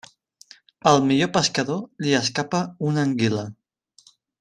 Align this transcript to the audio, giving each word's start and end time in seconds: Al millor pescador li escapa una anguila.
Al 0.91 0.97
millor 1.11 1.29
pescador 1.37 1.85
li 2.07 2.17
escapa 2.23 2.65
una 2.93 3.07
anguila. 3.11 3.49